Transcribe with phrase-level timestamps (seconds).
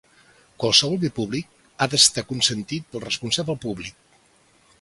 [0.63, 4.05] Qualsevol bé públic ha d’estar consentit pel responsable públic.